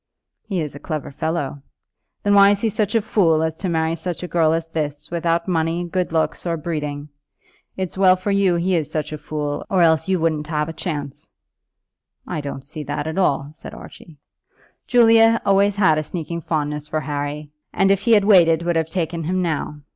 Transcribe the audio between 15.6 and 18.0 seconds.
had a sneaking fondness for Harry, and